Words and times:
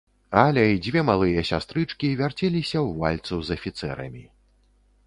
Аля 0.45 0.63
і 0.75 0.79
дзве 0.87 1.03
малыя 1.09 1.43
сястрычкі 1.51 2.09
вярцеліся 2.23 2.77
ў 2.87 3.05
вальцу 3.05 3.35
з 3.45 3.49
афіцэрамі. 3.61 4.29